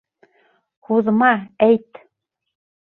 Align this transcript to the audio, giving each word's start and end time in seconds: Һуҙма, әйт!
Һуҙма, 0.89 1.31
әйт! 1.69 2.05